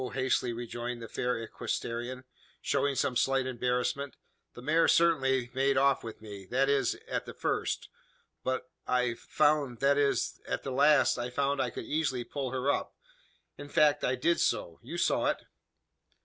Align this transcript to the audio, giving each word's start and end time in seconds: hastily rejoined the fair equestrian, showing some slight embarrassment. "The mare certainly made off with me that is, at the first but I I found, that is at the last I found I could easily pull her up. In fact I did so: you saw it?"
hastily 0.15 0.51
rejoined 0.51 0.99
the 0.99 1.07
fair 1.07 1.37
equestrian, 1.37 2.23
showing 2.59 2.95
some 2.95 3.15
slight 3.15 3.45
embarrassment. 3.45 4.15
"The 4.55 4.61
mare 4.63 4.87
certainly 4.87 5.51
made 5.53 5.77
off 5.77 6.03
with 6.03 6.21
me 6.23 6.47
that 6.47 6.69
is, 6.69 6.95
at 7.07 7.27
the 7.27 7.35
first 7.35 7.87
but 8.43 8.67
I 8.87 9.11
I 9.11 9.13
found, 9.13 9.77
that 9.81 9.99
is 9.99 10.41
at 10.47 10.63
the 10.63 10.71
last 10.71 11.19
I 11.19 11.29
found 11.29 11.61
I 11.61 11.69
could 11.69 11.85
easily 11.85 12.23
pull 12.23 12.49
her 12.49 12.71
up. 12.71 12.95
In 13.59 13.69
fact 13.69 14.03
I 14.03 14.15
did 14.15 14.39
so: 14.39 14.79
you 14.81 14.97
saw 14.97 15.27
it?" 15.27 15.45